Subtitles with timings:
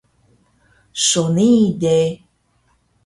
[1.05, 1.95] So nii de